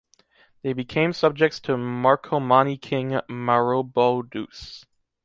[0.63, 4.83] They became subjects to Marcomanni king Maroboduus.